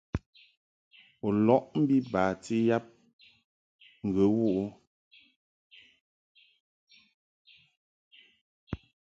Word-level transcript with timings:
U 1.27 1.29
lɔʼ 1.45 1.63
mbi 1.79 1.97
bati 2.11 2.55
yab 2.67 2.85
ghə 4.13 4.23
wuʼ 4.35 4.55
ɨ? 4.61 4.63